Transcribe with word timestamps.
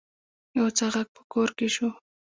يو 0.57 0.67
څه 0.77 0.85
غږ 0.93 1.07
په 1.15 1.21
کور 1.31 1.49
کې 1.57 1.67
شو. 1.75 1.89